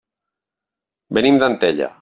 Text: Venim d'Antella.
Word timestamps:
Venim 1.19 1.39
d'Antella. 1.45 1.89